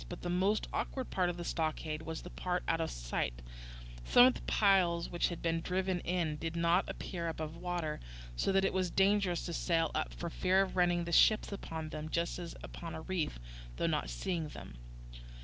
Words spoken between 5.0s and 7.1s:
which had been driven in did not